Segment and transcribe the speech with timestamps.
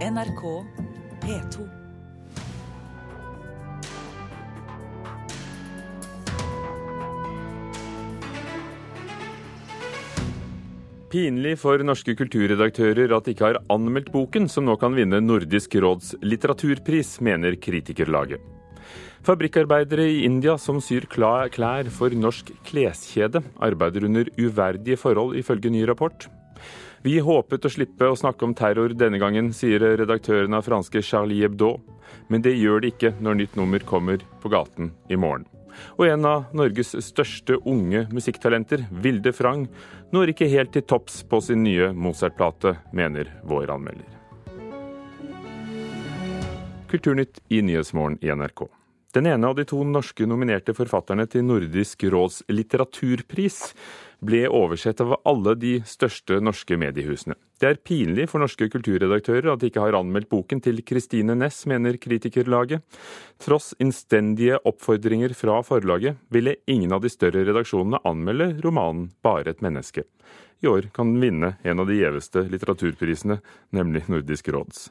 [0.00, 0.42] NRK
[1.20, 1.64] P2.
[11.10, 15.76] Pinlig for norske kulturredaktører at de ikke har anmeldt boken som nå kan vinne Nordisk
[15.84, 18.40] råds litteraturpris, mener kritikerlaget.
[19.20, 25.84] Fabrikkarbeidere i India som syr klær for norsk kleskjede, arbeider under uverdige forhold, ifølge ny
[25.84, 26.30] rapport.
[27.00, 31.40] Vi håpet å slippe å snakke om terror denne gangen, sier redaktøren av franske Charlie
[31.40, 31.78] Hebdo.
[32.28, 35.46] Men det gjør det ikke når nytt nummer kommer på gaten i morgen.
[35.96, 39.64] Og en av Norges største unge musikktalenter, Vilde Frang,
[40.12, 44.04] når ikke helt til topps på sin nye Mozart-plate, mener vår anmelder.
[46.90, 48.66] Kulturnytt i Nyhetsmorgen i NRK.
[49.14, 53.62] Den ene av de to norske nominerte forfatterne til Nordisk råds litteraturpris
[54.24, 57.36] ble oversett av alle de største norske mediehusene.
[57.60, 61.64] Det er pinlig for norske kulturredaktører at de ikke har anmeldt boken til Kristine Næss,
[61.68, 62.84] mener kritikerlaget.
[63.40, 69.64] Tross innstendige oppfordringer fra forlaget ville ingen av de større redaksjonene anmelde romanen Bare et
[69.64, 70.06] menneske.
[70.60, 73.40] I år kan den vinne en av de gjeveste litteraturprisene,
[73.76, 74.88] nemlig Nordisk råds.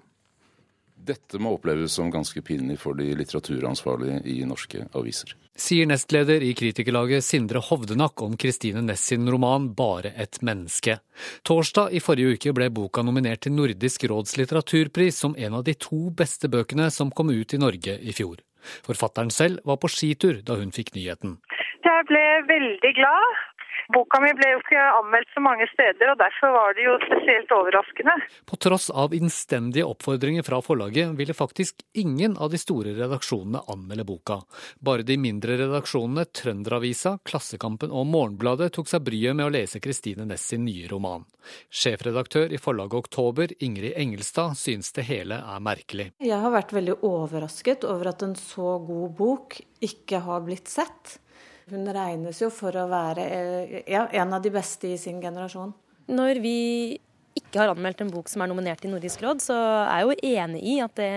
[1.09, 5.33] Dette må oppleves som ganske pinlig for de litteraturansvarlige i norske aviser.
[5.59, 10.99] Sier nestleder i kritikerlaget Sindre Hovdenak om Kristine Næss sin roman 'Bare et menneske'.
[11.43, 15.73] Torsdag i forrige uke ble boka nominert til Nordisk råds litteraturpris som en av de
[15.73, 18.37] to beste bøkene som kom ut i Norge i fjor.
[18.85, 21.39] Forfatteren selv var på skitur da hun fikk nyheten.
[21.83, 23.39] Jeg ble veldig glad.
[23.89, 27.53] Boka mi ble jo ikke anmeldt så mange steder, og derfor var det jo spesielt
[27.55, 28.13] overraskende.
[28.45, 34.05] På tross av innstendige oppfordringer fra forlaget ville faktisk ingen av de store redaksjonene anmelde
[34.05, 34.37] boka.
[34.85, 40.27] Bare de mindre redaksjonene Trønderavisa, Klassekampen og Morgenbladet tok seg bryet med å lese Kristine
[40.29, 41.25] Næss sin nye roman.
[41.73, 46.11] Sjefredaktør i forlaget Oktober, Ingrid Engelstad, synes det hele er merkelig.
[46.21, 51.17] Jeg har vært veldig overrasket over at en så god bok ikke har blitt sett.
[51.69, 55.73] Hun regnes jo for å være eh, ja, en av de beste i sin generasjon.
[56.09, 56.57] Når vi
[57.39, 60.35] ikke har anmeldt en bok som er nominert i Nordisk råd, så er jeg jo
[60.43, 61.09] enig i at det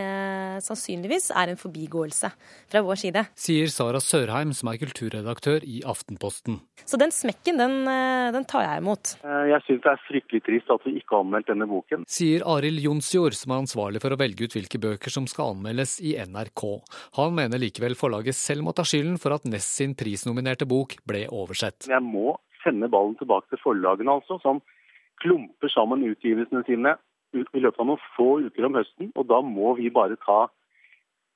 [0.64, 2.30] sannsynligvis er en forbigåelse
[2.72, 3.24] fra vår side.
[3.38, 6.60] Sier Sara Sørheim, som er kulturredaktør i Aftenposten.
[6.88, 9.16] Så den smekken, den, eh, den tar jeg imot.
[9.22, 12.06] Eh, jeg syns det er fryktelig trist at vi ikke har anmeldt denne boken.
[12.08, 15.98] Sier Arild Jonsjord, som er ansvarlig for å velge ut hvilke bøker som skal anmeldes
[16.00, 16.64] i NRK.
[17.18, 21.26] Han mener likevel forlaget selv må ta skylden for at Ness sin prisnominerte bok ble
[21.30, 21.88] oversett.
[21.90, 24.38] Jeg må sende ballen tilbake til forlagene, altså.
[24.42, 24.62] som
[25.22, 26.96] klumper sammen utgivelsene sine
[27.32, 29.12] i løpet av noen få uker om høsten.
[29.16, 30.46] Og da må vi bare ta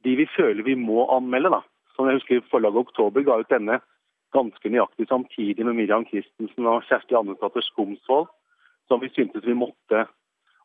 [0.05, 1.51] de vi føler vi må anmelde.
[1.51, 1.63] da.
[1.97, 3.81] Som jeg husker Forlaget Oktober ga ut denne
[4.35, 8.29] ganske nøyaktig samtidig med Miriam Christensen og Kjersti Andesdatter Skomsvold,
[8.89, 10.05] som vi syntes vi måtte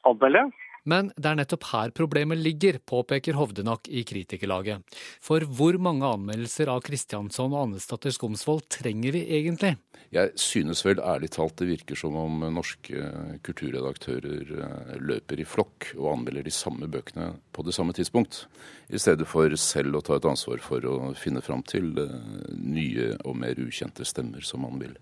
[0.08, 0.50] anmelde.
[0.90, 4.82] Men det er nettopp her problemet ligger, påpeker Hovdenak i kritikerlaget.
[5.22, 9.76] For hvor mange anmeldelser av Kristiansson og Annesdatter Skomsvold trenger vi egentlig?
[10.12, 13.12] Jeg synes vel ærlig talt det virker som om norske
[13.46, 18.46] kulturredaktører eh, løper i flokk og anmelder de samme bøkene på det samme tidspunkt,
[18.92, 22.18] i stedet for selv å ta et ansvar for å finne fram til eh,
[22.58, 24.98] nye og mer ukjente stemmer som man vil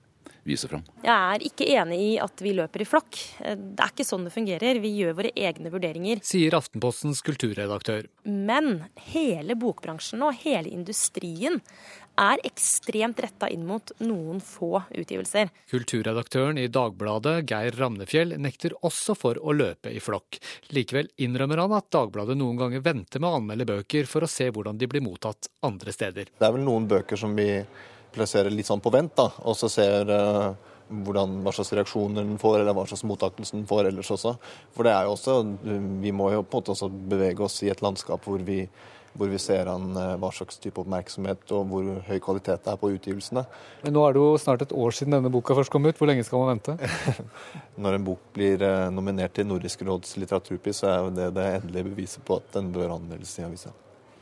[0.48, 0.84] vise fram.
[1.04, 3.20] Jeg er ikke enig i at vi løper i flokk.
[3.40, 4.82] Det er ikke sånn det fungerer.
[4.84, 6.24] Vi gjør våre egne vurderinger.
[6.26, 8.10] Sier Aftenpostens kulturredaktør.
[8.24, 11.60] Men hele bokbransjen og hele industrien
[12.20, 15.52] er ekstremt retta inn mot noen få utgivelser.
[15.72, 20.42] Kulturredaktøren i Dagbladet, Geir Ramnefjell, nekter også for å løpe i flokk.
[20.76, 24.50] Likevel innrømmer han at Dagbladet noen ganger venter med å anmelde bøker for å se
[24.52, 26.34] hvordan de blir mottatt andre steder.
[26.36, 27.48] Det er vel noen bøker som vi
[28.16, 30.54] plasserer litt sånn på vent, da, og så ser uh,
[30.90, 34.36] hvordan, hva slags reaksjoner den får, eller hva slags mottakelse den får ellers også.
[34.76, 35.42] For det er jo også,
[36.02, 38.64] Vi må jo på en måte også bevege oss i et landskap hvor vi,
[39.14, 42.82] hvor vi ser an uh, hva slags type oppmerksomhet og hvor høy kvalitet det er
[42.82, 43.46] på utgivelsene.
[43.84, 45.98] Men nå er det jo snart et år siden denne boka først kom ut.
[45.98, 46.78] Hvor lenge skal man vente?
[47.84, 51.48] Når en bok blir uh, nominert til Nordisk råds litteraturpris, så er jo det det
[51.60, 53.76] endelige beviset på at den bør anmeldes i avisa.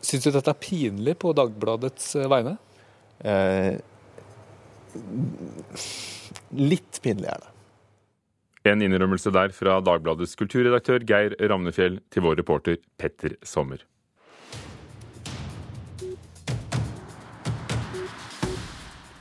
[0.04, 2.58] Syns du dette er pinlig på Dagbladets vegne?
[3.26, 3.78] Eh,
[6.58, 7.54] litt pinlig er det.
[8.68, 13.80] En innrømmelse der fra Dagbladets kulturredaktør Geir Ramnefjell til vår reporter Petter Sommer.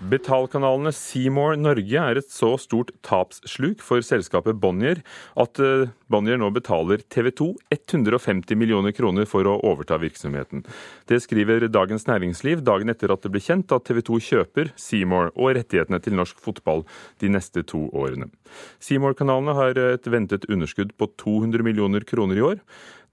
[0.07, 5.01] Betalkanalene Seymour Norge er et så stort tapssluk for selskapet Bonnier
[5.43, 10.63] at eh, Bonnier nå betaler TV 2 150 millioner kroner for å overta virksomheten.
[11.11, 15.33] Det skriver Dagens Næringsliv dagen etter at det ble kjent at TV 2 kjøper Seymour
[15.35, 16.87] og rettighetene til norsk fotball
[17.25, 18.31] de neste to årene.
[18.79, 22.65] Seymour-kanalene har et ventet underskudd på 200 millioner kroner i år.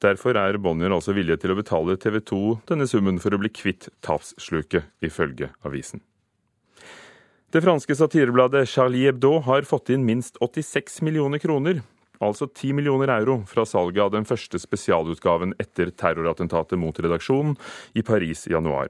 [0.03, 3.49] Derfor er Bonnier altså villige til å betale TV 2 denne summen for å bli
[3.49, 6.05] kvitt tapssluket, ifølge avisen.
[7.53, 11.83] Det franske satirebladet Charlie Hebdo har fått inn minst 86 millioner kroner,
[12.17, 17.53] altså 10 millioner euro, fra salget av den første spesialutgaven etter terrorattentatet mot redaksjonen
[17.93, 18.89] i Paris i januar.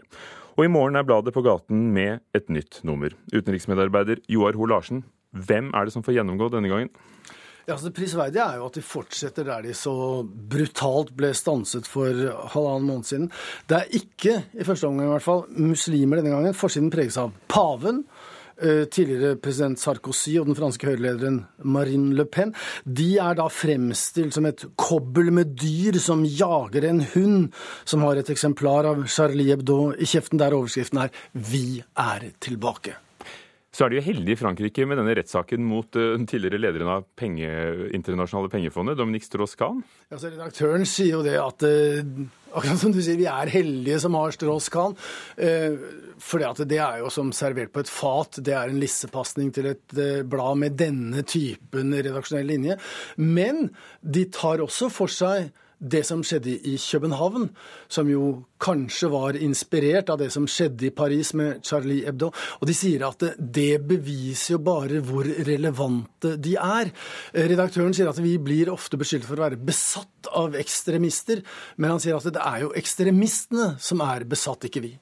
[0.56, 3.12] Og i morgen er bladet på gaten med et nytt nummer.
[3.36, 5.04] Utenriksmedarbeider Joar Hoel Larsen,
[5.36, 6.94] hvem er det som får gjennomgå denne gangen?
[7.64, 9.94] Ja, altså Det prisverdige er jo at de fortsetter der de så
[10.24, 12.16] brutalt ble stanset for
[12.52, 13.30] halvannen måned siden.
[13.68, 16.58] Det er ikke, i første omgang i hvert fall, muslimer denne gangen.
[16.60, 18.04] Forsiden preges av paven,
[18.58, 22.54] tidligere president Sarkozy og den franske høyrelederen Marine Le Pen,
[22.86, 27.50] de er da fremstilt som et kobbel med dyr som jager en hund
[27.86, 32.96] som har et eksemplar av Charlie Hebdo i kjeften, der overskriften er 'Vi er tilbake'.
[33.74, 37.08] Så er de jo heldige i Frankrike med denne rettssaken mot den tidligere lederen av
[37.18, 37.48] penge,
[37.98, 39.80] internasjonale pengefondet, Dominique Strauss-Kahn.
[40.14, 42.04] Ja, redaktøren sier jo det at uh,
[42.54, 44.94] akkurat som du sier, vi er heldige som har Strauss-Kahn.
[45.42, 48.38] Uh, for det er jo som servert på et fat.
[48.46, 49.98] Det er en lissepasning til et
[50.30, 52.78] blad med denne typen redaksjonell linje.
[53.18, 53.72] Men
[54.06, 55.50] de tar også for seg
[55.84, 57.50] det som skjedde i København,
[57.92, 62.32] som jo kanskje var inspirert av det som skjedde i Paris med Charlie Hebdo.
[62.62, 66.94] Og de sier at det beviser jo bare hvor relevante de er.
[67.36, 71.44] Redaktøren sier at vi blir ofte beskyldt for å være besatt av ekstremister,
[71.78, 74.96] men han sier at det er jo ekstremistene som er besatt, ikke vi.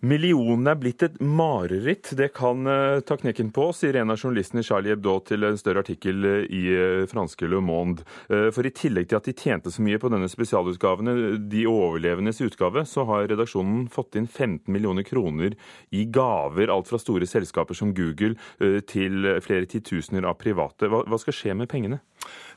[0.00, 2.14] Millionene er blitt et mareritt.
[2.16, 5.82] Det kan uh, ta knekken på, sier en av journalistene Charlie Hebdo til en større
[5.84, 8.06] artikkel uh, i uh, franske Le Monde.
[8.30, 11.10] For i tillegg til at de tjente så mye på denne spesialutgaven,
[11.50, 15.56] De overlevendes utgave, så har redaksjonen fått inn 15 millioner kroner
[15.92, 16.72] i gaver.
[16.72, 18.36] Alt fra store selskaper som Google
[18.88, 20.88] til flere titusener av private.
[20.88, 22.00] Hva skal skje med pengene?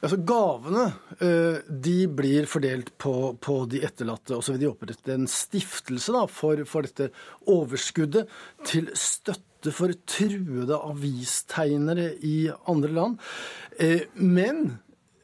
[0.04, 0.84] Altså Gavene
[1.24, 6.16] eh, de blir fordelt på, på de etterlatte, og så vil de opprette en stiftelse
[6.16, 7.10] da, for, for, dette
[7.52, 8.28] overskuddet
[8.68, 13.20] til støtte for truede avistegnere i andre land.
[13.80, 14.76] Eh, men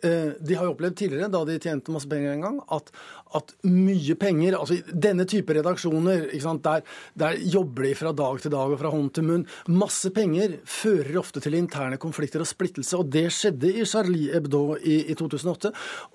[0.02, 2.92] de har jo opplevd tidligere, da de tjente masse penger en gang, at,
[3.38, 6.28] at mye penger altså Denne type redaksjoner,
[6.64, 6.86] der,
[7.20, 9.46] der, jobber de fra dag til dag og fra hånd til munn.
[9.70, 14.64] Masse penger fører ofte til interne konflikter og splittelse, og det skjedde i Charlie Hebdo
[14.80, 15.74] i, i 2008.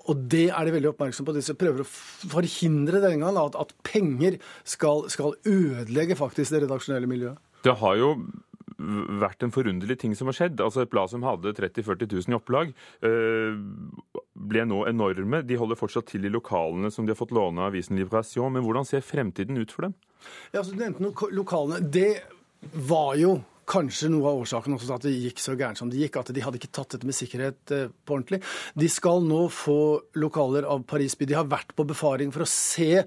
[0.09, 1.37] Og det er de veldig oppmerksomme på.
[1.37, 7.09] De prøver å forhindre denne gangen at, at penger skal, skal ødelegge faktisk det redaksjonelle
[7.09, 7.41] miljøet.
[7.65, 8.11] Det har jo
[8.77, 10.61] vært en forunderlig ting som har skjedd.
[10.63, 12.73] Altså Et blad som hadde 30 000-40 000 i opplag,
[13.07, 13.57] øh,
[14.35, 15.41] ble nå enorme.
[15.47, 18.51] De holder fortsatt til i lokalene som de har fått låne av avisen Libration.
[18.53, 19.97] Men hvordan ser fremtiden ut for dem?
[20.51, 21.81] Ja, altså, du nevnte lokalene.
[21.81, 22.23] Det
[22.73, 23.37] var jo
[23.69, 26.31] kanskje noe av årsaken også til at det gikk så gærent som det gikk, at
[26.35, 28.41] de hadde ikke tatt dette med sikkerhet eh, på ordentlig.
[28.77, 29.79] De skal nå få
[30.21, 31.29] lokaler av Paris by.
[31.29, 33.05] De har vært på befaring for å se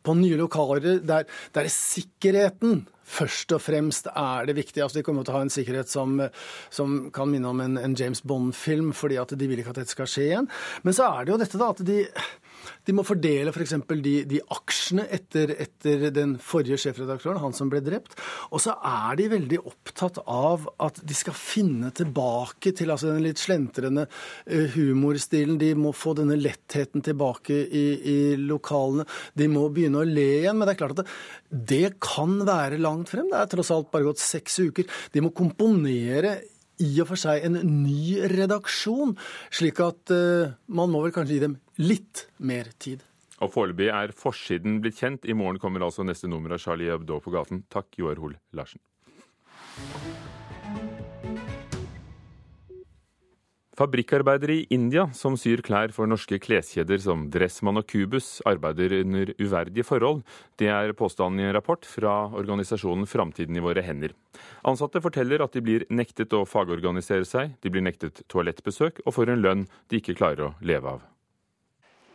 [0.00, 4.84] på nye lokaler der, der sikkerheten først og fremst er det viktige.
[4.84, 6.16] Altså, de kommer til å ha en sikkerhet som,
[6.72, 9.94] som kan minne om en, en James Bond-film, fordi at de vil ikke at dette
[9.96, 10.50] skal skje igjen.
[10.86, 12.00] Men så er det jo dette da, at de
[12.86, 13.74] de må fordele f.eks.
[13.86, 18.16] For de, de aksjene etter, etter, den forrige sjefredaktøren, han som ble drept.
[18.50, 23.24] Og så er de veldig opptatt av at de skal finne tilbake til altså den
[23.26, 25.58] litt slentrende uh, humorstilen.
[25.60, 29.06] De må få denne lettheten tilbake i, i, lokalene.
[29.36, 30.56] De må begynne å le igjen.
[30.56, 31.18] Men det er klart at det,
[31.74, 33.28] det kan være langt frem.
[33.30, 34.88] Det er tross alt bare gått seks uker.
[35.12, 36.38] De må komponere
[36.80, 39.14] i og for seg en ny redaksjon,
[39.52, 43.04] slik at uh, man må vel kanskje gi dem litt mer tid.
[43.40, 45.24] Og Foreløpig er forsiden blitt kjent.
[45.24, 47.64] I morgen kommer altså neste nummer av Charlie Hebdo på gaten.
[47.72, 48.82] Takk, Joar Hoel Larsen.
[53.80, 59.32] Fabrikkarbeidere i India som syr klær for norske kleskjeder som Dressmann og Cubus, arbeider under
[59.40, 60.20] uverdige forhold.
[60.60, 64.12] Det er påstanden i en rapport fra organisasjonen Framtiden i våre hender.
[64.68, 69.32] Ansatte forteller at de blir nektet å fagorganisere seg, de blir nektet toalettbesøk og får
[69.32, 71.08] en lønn de ikke klarer å leve av.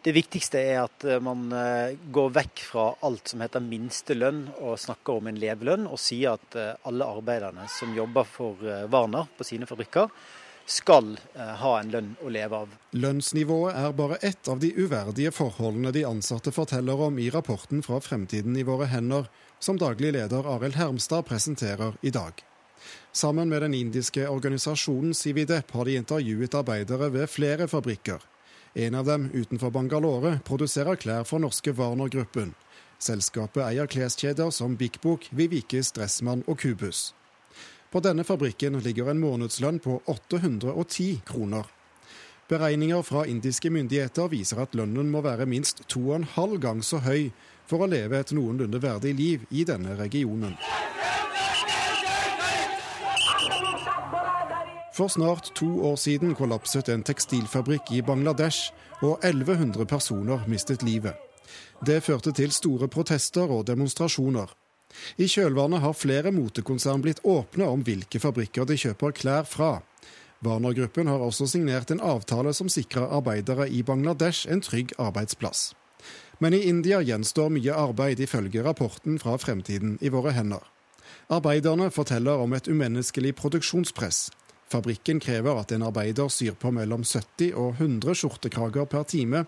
[0.05, 4.77] Det viktigste er at eh, man eh, går vekk fra alt som heter minstelønn og
[4.77, 8.61] snakker om en levelønn, og sier at eh, alle arbeiderne som jobber for
[8.93, 10.13] Warner på sine fabrikker,
[10.65, 12.73] skal ha en lønn å leve av.
[12.97, 17.99] Lønnsnivået er bare ett av de uverdige forholdene de ansatte forteller om i rapporten fra
[18.01, 19.29] Fremtiden i våre hender,
[19.59, 22.41] som daglig leder Arild Hermstad presenterer i dag.
[23.11, 28.19] Sammen med den indiske organisasjonen Cividep har de intervjuet arbeidere ved flere fabrikker.
[28.73, 32.51] En av dem utenfor Bangalore produserer klær for norske Warner-gruppen.
[32.99, 37.13] Selskapet eier kleskjeder som Bikbok, Vivikis, Dressmann og Kubus.
[37.91, 41.67] På denne fabrikken ligger en månedslønn på 810 kroner.
[42.49, 46.83] Beregninger fra indiske myndigheter viser at lønnen må være minst to og en halv gang
[46.85, 47.31] så høy
[47.65, 50.53] for å leve et noenlunde verdig liv i denne regionen.
[54.95, 58.71] For snart to år siden kollapset en tekstilfabrikk i Bangladesh,
[59.03, 61.17] og 1100 personer mistet livet.
[61.85, 64.53] Det førte til store protester og demonstrasjoner.
[65.17, 69.79] I kjølvannet har flere motekonsern blitt åpne om hvilke fabrikker de kjøper klær fra.
[70.45, 75.73] Warner-gruppen har også signert en avtale som sikrer arbeidere i Bangladesh en trygg arbeidsplass.
[76.39, 80.63] Men i India gjenstår mye arbeid, ifølge rapporten fra Fremtiden i våre hender.
[81.31, 84.27] Arbeiderne forteller om et umenneskelig produksjonspress.
[84.69, 89.45] Fabrikken krever at en arbeider syr på mellom 70 og 100 skjortekrager per time,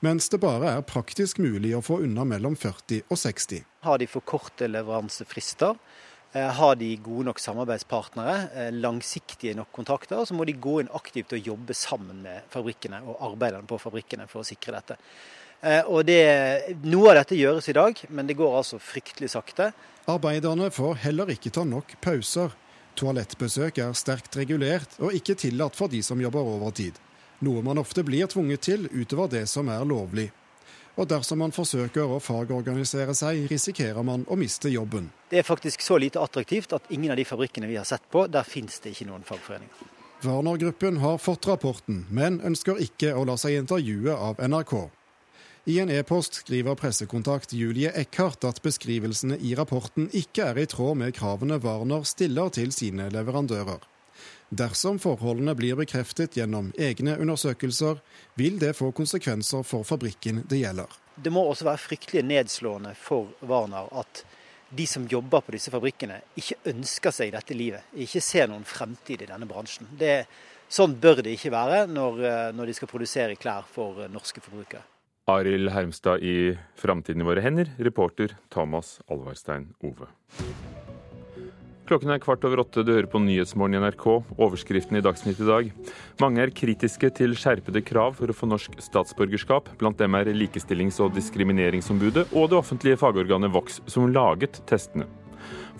[0.00, 3.64] mens det bare er praktisk mulig å få unna mellom 40 og 60.
[3.86, 5.74] Har de for korte leveransefrister,
[6.32, 10.88] Eh, har de gode nok samarbeidspartnere, eh, langsiktige nok kontrakter, så må de gå inn
[10.92, 14.98] aktivt og jobbe sammen med fabrikkene og arbeiderne på fabrikkene for å sikre dette.
[15.62, 19.72] Eh, og det, Noe av dette gjøres i dag, men det går altså fryktelig sakte.
[20.06, 22.52] Arbeiderne får heller ikke ta nok pauser.
[22.94, 26.92] Toalettbesøk er sterkt regulert og ikke tillatt for de som jobber overtid.
[27.44, 30.30] Noe man ofte blir tvunget til utover det som er lovlig
[30.98, 35.12] og dersom man forsøker å fagorganisere seg, risikerer man å miste jobben.
[35.30, 38.26] Det er faktisk så lite attraktivt at ingen av de fabrikkene vi har sett på,
[38.26, 39.94] der finnes det ikke noen fagforeninger.
[40.24, 44.74] Warner-gruppen har fått rapporten, men ønsker ikke å la seg intervjue av NRK.
[45.70, 50.98] I en e-post skriver pressekontakt Julie Eckhart at beskrivelsene i rapporten ikke er i tråd
[50.98, 53.84] med kravene Warner stiller til sine leverandører.
[54.48, 57.98] Dersom forholdene blir bekreftet gjennom egne undersøkelser,
[58.40, 60.88] vil det få konsekvenser for fabrikken det gjelder.
[61.20, 64.22] Det må også være fryktelig nedslående for Warner at
[64.70, 67.88] de som jobber på disse fabrikkene, ikke ønsker seg dette livet.
[67.96, 69.88] Ikke ser noen fremtid i denne bransjen.
[70.00, 70.26] Det,
[70.68, 74.44] sånn bør det ikke være når, eh, når de skal produsere klær for eh, norske
[74.44, 74.84] forbrukere.
[75.28, 80.08] Arild Hermstad i Framtiden i våre hender, reporter Thomas Alvarstein Ove.
[81.88, 84.02] Klokken er kvart over åtte, du hører på Nyhetsmorgen i NRK.
[84.36, 85.70] Overskriften i Dagsnytt i dag.
[86.20, 89.70] Mange er kritiske til skjerpede krav for å få norsk statsborgerskap.
[89.80, 95.08] Blant dem er Likestillings- og diskrimineringsombudet og det offentlige fagorganet Vox, som laget testene.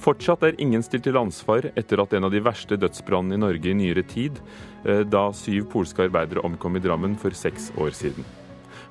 [0.00, 3.68] Fortsatt er ingen stilt til ansvar etter at en av de verste dødsbrannene i Norge
[3.68, 4.40] i nyere tid,
[4.88, 8.24] eh, da syv polske arbeidere omkom i Drammen for seks år siden.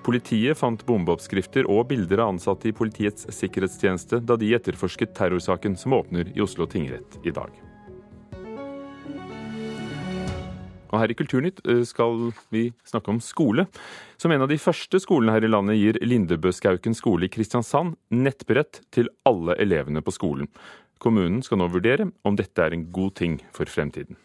[0.05, 5.97] Politiet fant bombeoppskrifter og bilder av ansatte i Politiets sikkerhetstjeneste da de etterforsket terrorsaken som
[5.97, 7.51] åpner i Oslo tingrett i dag.
[10.87, 13.67] Og her i Kulturnytt eh, skal vi snakke om skole.
[14.17, 18.81] Som en av de første skolene her i landet gir Lindebøskauken skole i Kristiansand nettbrett
[18.95, 20.47] til alle elevene på skolen.
[21.03, 24.17] Kommunen skal nå vurdere om dette er en god ting for fremtiden.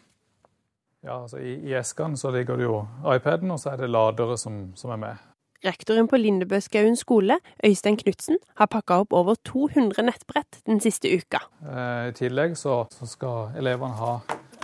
[1.03, 2.79] Ja, altså I, i eskene ligger det jo
[3.11, 5.32] iPaden, og så er det ladere som, som er med.
[5.63, 11.39] Rektoren på Lindebøskaugen skole, Øystein Knutsen, har pakka opp over 200 nettbrett den siste uka.
[11.63, 14.17] Eh, I tillegg så, skal elevene ha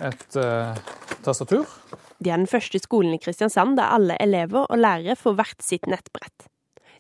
[0.03, 0.75] et uh,
[1.23, 1.67] tastatur.
[2.19, 5.87] Det er den første skolen i Kristiansand der alle elever og lærere får hvert sitt
[5.87, 6.47] nettbrett.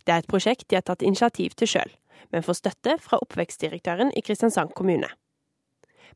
[0.07, 1.91] Det er et prosjekt de har tatt initiativ til sjøl,
[2.31, 5.11] men får støtte fra oppvekstdirektøren i Kristiansand kommune.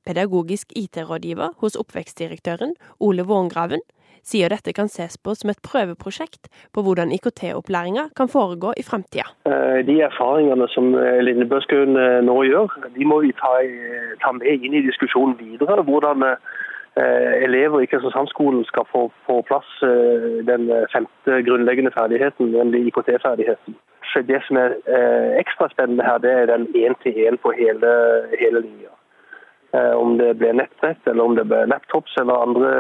[0.08, 3.84] Pedagogisk IT-rådgiver hos oppvekstdirektøren, Ole Vångraven,
[4.24, 9.28] sier dette kan ses på som et prøveprosjekt på hvordan IKT-opplæringa kan foregå i framtida.
[9.50, 13.56] Eh, de erfaringene som eh, Lindebøskøen eh, nå gjør, de må vi ta,
[14.24, 15.84] ta, med inn i diskusjonen videre.
[15.84, 16.26] Hvordan
[16.94, 19.70] elever i Kristiansandsskolen skal få på plass
[20.46, 23.74] den femte grunnleggende ferdigheten, nemlig IKT-ferdigheten.
[24.30, 24.76] Det som er
[25.42, 27.96] ekstra spennende her, det er den én-til-én på hele,
[28.38, 28.94] hele linja.
[29.74, 32.72] Eh, om det blir nettbrett, eller om det blir laptops eller andre,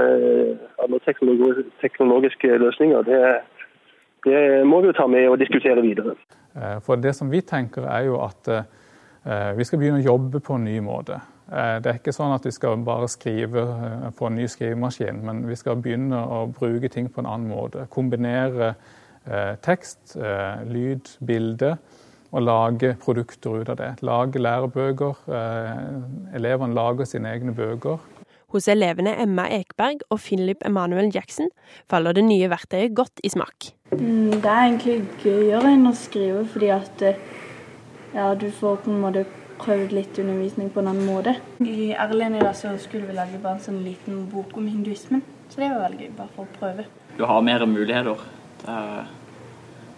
[0.83, 1.00] andre
[1.81, 3.21] teknologiske løsninger, det,
[4.25, 6.13] det, må vi jo ta med og diskutere videre.
[6.53, 10.43] Eh, for Det som vi tenker er jo at eh, vi skal begynne å jobbe
[10.45, 11.17] på en ny måte.
[11.53, 13.63] Det er ikke sånn at vi skal bare skrive
[14.17, 17.83] på en ny skrivemaskin, men vi skal begynne å bruke ting på en annen måte.
[17.93, 18.71] Kombinere
[19.62, 20.15] tekst,
[20.65, 21.75] lyd, bilde
[22.34, 23.92] og lage produkter ut av det.
[24.02, 25.22] Lage lærebøker.
[25.30, 28.02] Eh, elevene lager sine egne bøker.
[28.54, 31.50] Hos elevene Emma Ekberg og Philip Emanuel Jackson
[31.90, 33.72] faller det nye verktøyet godt i smak.
[33.94, 37.24] Mm, det er egentlig gøyere enn å skrive, fordi at eh,
[38.13, 39.25] ja, du får på en måte
[39.63, 41.36] prøvd litt undervisning på en annen måte.
[41.66, 45.24] I Erlend i dag så skulle vi lage bare en sånn liten bok om hinduismen,
[45.50, 46.88] så det var veldig gøy, bare for å prøve.
[47.18, 48.25] Du har mer muligheter.
[48.63, 49.12] Det er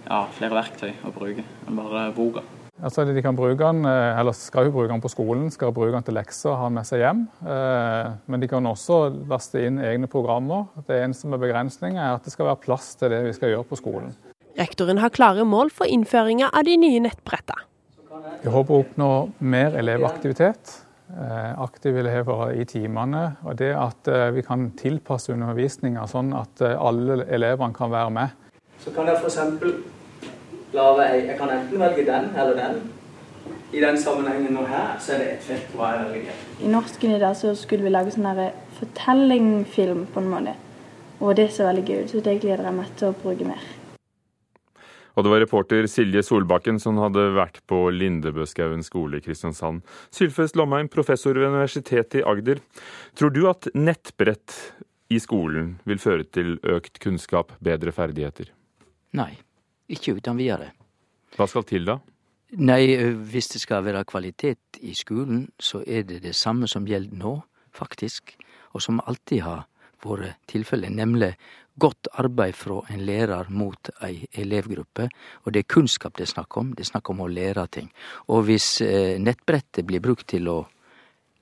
[0.06, 2.46] ja, flere verktøy å bruke enn bare boka.
[2.84, 5.94] Altså, de kan bruke den, eh, eller skal jo bruke den på skolen, skal bruke
[5.96, 7.22] den til lekser og ha den med seg hjem.
[7.48, 8.98] Eh, men de kan også
[9.30, 10.68] laste inn egne programmer.
[10.86, 13.70] Det eneste med begrensning er at det skal være plass til det vi skal gjøre
[13.70, 14.12] på skolen.
[14.60, 17.64] Rektoren har klare mål for innføringa av de nye nettbrettene.
[18.44, 19.10] Vi håper å oppnå
[19.40, 20.82] mer elevaktivitet.
[21.16, 23.38] Eh, aktive elever i timene.
[23.48, 28.42] Og det at vi kan tilpasse undervisninga sånn at alle elevene kan være med.
[28.84, 29.95] Så kan jeg f.eks
[30.76, 32.84] lage ei Jeg kan enten velge den eller den.
[33.74, 36.44] I den sammenhengen nå her, så er det et fett hva jeg velger.
[36.64, 38.30] I norsken i dag så skulle vi lage sånn
[38.80, 40.54] fortellingfilm på en måte.
[41.20, 43.66] Og det ser veldig gøy ut, så det gleder jeg meg til å bruke mer.
[45.16, 49.86] Og det var reporter Silje Solbakken som hadde vært på Lindebøskaugen skole i Kristiansand.
[50.12, 52.60] Sylfest Lomheim, professor ved Universitetet i Agder.
[53.16, 54.58] Tror du at nettbrett
[55.08, 58.52] i skolen vil føre til økt kunnskap, bedre ferdigheter?
[59.16, 59.32] Nei.
[59.92, 60.72] Ikke uten videre.
[61.36, 62.00] Hva skal til da?
[62.56, 62.96] Nei,
[63.32, 67.36] hvis det skal være kvalitet i skolen, så er det det samme som gjelder nå,
[67.76, 68.36] faktisk,
[68.74, 69.66] og som alltid har
[70.06, 71.34] vært tilfellet, nemlig
[71.82, 75.10] godt arbeid fra en lærer mot ei elevgruppe.
[75.44, 77.90] Og det er kunnskap det er snakk om, det er snakk om å lære ting.
[78.32, 78.80] Og hvis
[79.20, 80.60] nettbrettet blir brukt til å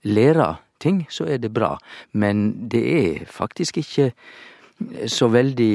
[0.10, 0.50] lære
[0.82, 1.76] ting, så er det bra.
[2.12, 4.12] Men det er faktisk ikke
[5.08, 5.74] så veldig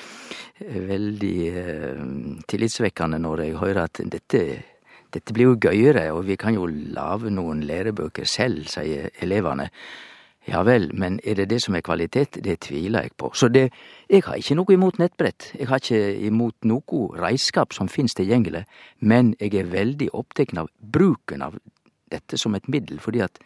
[0.60, 2.02] veldig eh,
[2.48, 4.42] tillitsvekkende når jeg hører at dette,
[5.12, 9.68] dette blir jo gøyere, og vi kan jo lage noen lærebøker selv, sier elevene.
[10.46, 12.38] Ja vel, men er det det som er kvalitet?
[12.44, 13.32] Det tviler jeg på.
[13.34, 13.64] Så det,
[14.08, 15.50] jeg har ikke noe imot nettbrett.
[15.58, 18.62] Jeg har ikke imot noe reiskap som finnes tilgjengelig,
[19.00, 21.58] men jeg er veldig opptatt av bruken av
[22.14, 23.42] dette som et middel, fordi at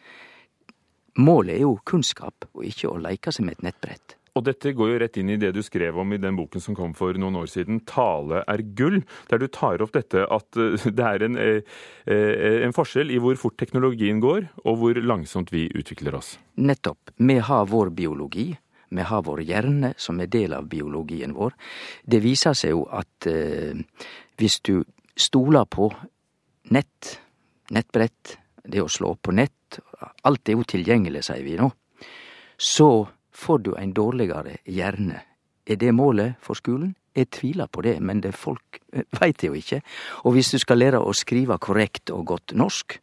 [1.17, 4.20] målet er jo kunnskap, og ikke å leke seg med et nettbrett.
[4.41, 6.77] Og dette går jo rett inn i det du skrev om i den boken som
[6.77, 10.81] kom for noen år siden, 'Tale er gull', der du tar opp dette at eh,
[10.97, 11.61] det er en, eh,
[12.09, 16.39] eh, en forskjell i hvor fort teknologien går, og hvor langsomt vi utvikler oss.
[16.57, 17.13] Nettopp.
[17.19, 18.57] Vi har vår biologi.
[18.91, 21.53] Vi har vår hjerne, som er del av biologien vår.
[22.03, 23.77] Det viser seg jo at eh,
[24.41, 24.81] hvis du
[25.15, 25.93] stoler på
[26.73, 27.21] nett,
[27.71, 29.79] nettbrett, det å slå på nett,
[30.25, 31.69] alt er jo tilgjengelig, sier vi nå,
[32.57, 33.07] så
[33.41, 35.23] får du ein dårlegare hjerne.
[35.67, 36.95] Er det målet for skulen?
[37.17, 39.81] Jeg tviler på det, men det folk eh, veit jo ikke.
[40.25, 42.99] Og hvis du skal lære å skrive korrekt og godt norsk,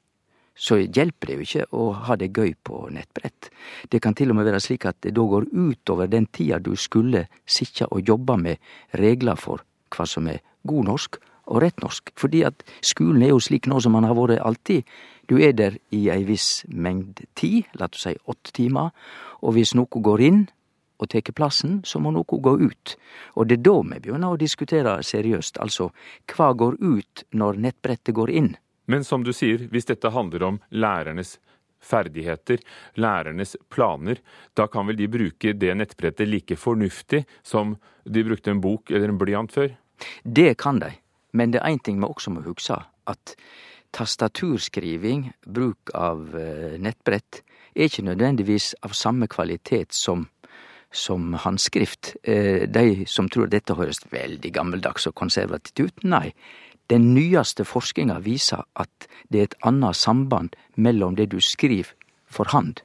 [0.57, 3.51] så hjelper det jo ikke å ha det gøy på nettbrett.
[3.91, 6.73] Det kan til og med være slik at det da går utover den tida du
[6.75, 8.63] skulle sitte og jobbe med
[8.97, 9.61] regler for
[9.93, 12.09] hva som er god norsk og rett norsk.
[12.17, 14.87] Fordi at skulen er jo slik nå som han har vært alltid.
[15.27, 18.93] Du er der i ei viss mengd tid, la oss si åtte timer,
[19.43, 20.45] og hvis noe går inn
[20.97, 22.95] og tar plassen, så må noe gå ut.
[23.35, 25.91] Og det er da vi begynner å diskutere seriøst, altså
[26.31, 28.55] hva går ut når nettbrettet går inn?
[28.87, 31.37] Men som du sier, hvis dette handler om lærernes
[31.83, 32.63] ferdigheter,
[32.95, 34.21] lærernes planer,
[34.55, 39.11] da kan vel de bruke det nettbrettet like fornuftig som de brukte en bok eller
[39.11, 39.75] en blyant før?
[40.23, 40.93] Det kan de,
[41.33, 43.35] men det er én ting vi også må huske, at
[43.95, 47.41] tastaturskriving, bruk av eh, nettbrett,
[47.77, 50.27] er ikke nødvendigvis av samme kvalitet som,
[50.91, 52.15] som håndskrift.
[52.23, 56.31] Eh, de som tror dette høres veldig gammeldags og konservativt ut, nei.
[56.87, 61.91] Den nyeste forskinga viser at det er et annet samband mellom det du skriver
[62.31, 62.79] for hand,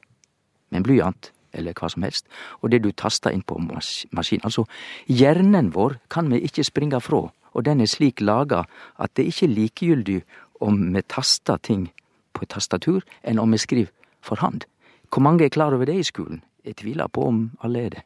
[0.71, 2.27] med en blyant eller hva som helst,
[2.61, 4.41] og det du taster inn på maskin.
[4.43, 4.65] Altså,
[5.07, 8.63] hjernen vår kan vi ikke springe fra, og den er slik laga
[8.97, 10.19] at det ikke er likegyldig
[10.61, 11.87] om vi taster ting
[12.33, 13.91] på et tastatur, enn om vi skriver
[14.23, 14.65] for hand.
[15.13, 16.41] Hvor mange er klar over det i skolen?
[16.65, 18.03] Jeg tviler på om alle er det.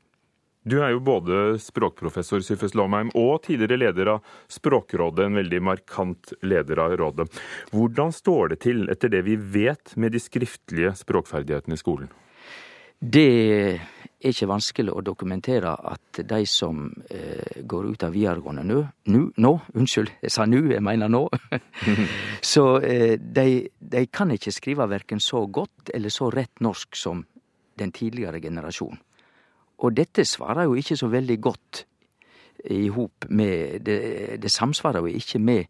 [0.67, 6.33] Du er jo både språkprofessor Syfes Lomheim og tidligere leder av Språkrådet, en veldig markant
[6.43, 7.27] leder av rådet.
[7.71, 12.12] Hvordan står det til, etter det vi vet, med de skriftlige språkferdighetene i skolen?
[12.99, 13.79] Det
[14.17, 18.80] er ikke vanskelig å dokumentere at de som eh, går ut av videregående nå,
[19.13, 21.23] nå, nå unnskyld, jeg sa nå, jeg mener nå,
[22.53, 27.21] så eh, de, de, kan ikke skrive verken så godt eller så rett norsk som
[27.77, 28.97] den tidligere generasjonen.
[29.86, 31.84] Og dette svarer jo ikke så veldig godt
[32.73, 33.99] i hop med det,
[34.41, 35.67] det samsvarer jo ikke med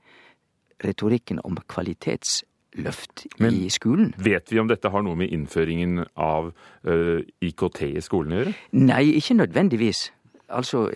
[0.85, 2.45] retorikken om kvalitets
[2.77, 4.13] løft Men, i skolen.
[4.21, 8.41] Vet vi om dette har noe med innføringen av uh, eh, IKT i skolen å
[8.41, 8.55] gjøre?
[8.79, 10.07] Nei, ikke nødvendigvis.
[10.53, 10.87] Altså,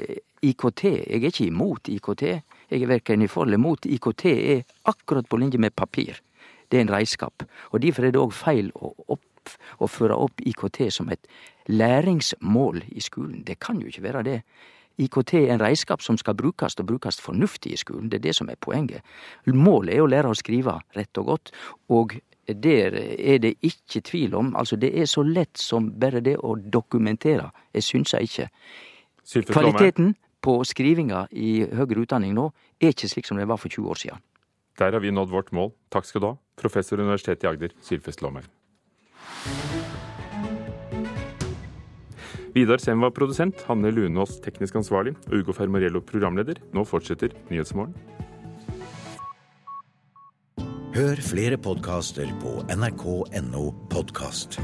[0.42, 2.24] IKT Jeg er ikke imot IKT.
[2.72, 3.86] Jeg er verken for eller mot.
[3.86, 6.22] IKT er akkurat på linje med papir.
[6.72, 7.44] Det er en redskap.
[7.72, 11.28] Og derfor er det òg feil å, opp, å føre opp IKT som et
[11.68, 13.44] læringsmål i skolen.
[13.46, 14.40] Det kan jo ikke være det.
[15.06, 18.10] IKT en redskap som skal brukes og brukes fornuftig i skolen.
[18.10, 19.06] Det er det som er poenget.
[19.46, 21.54] Målet er å lære å skrive rett og godt,
[21.90, 24.56] og der er det ikke tvil om.
[24.56, 27.52] Altså, det er så lett som bare det å dokumentere.
[27.74, 28.50] Jeg synser ikke.
[29.52, 32.50] Kvaliteten på skrivinga i høyere utdanning nå
[32.82, 34.24] er ikke slik som det var for 20 år siden.
[34.80, 35.74] Der har vi nådd vårt mål.
[35.94, 38.50] Takk skal du ha, professor ved Universitetet i Agder, Sylfest Lomheim.
[42.54, 46.60] Vidar Sem var produsent, Hanne Lunås teknisk ansvarlig og Ugo Fermariello programleder.
[46.76, 47.96] Nå fortsetter Nyhetsmorgen.
[50.92, 54.60] Hør flere podkaster på nrk.no podkast.